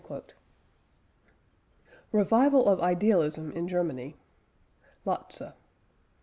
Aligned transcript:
"REVIVAL 2.11 2.65
OF 2.67 2.81
IDEALISM 2.81 3.51
IN 3.51 3.67
GERMANY. 3.67 4.15
LOTZE. 5.05 5.51